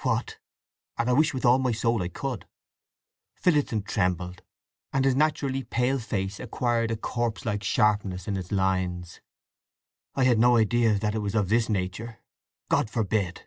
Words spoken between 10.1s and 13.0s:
"I had no idea that it was of this nature! God